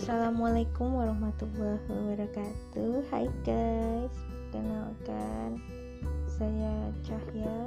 [0.00, 3.04] Assalamualaikum warahmatullahi wabarakatuh.
[3.12, 4.16] Hai guys
[4.48, 5.60] kenalkan
[6.24, 7.59] Saya Cahya.